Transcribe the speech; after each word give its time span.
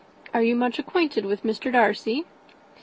Are 0.33 0.41
you 0.41 0.55
much 0.55 0.79
acquainted 0.79 1.27
with 1.27 1.43
Mr. 1.43 1.71
Darcy?" 1.71 2.25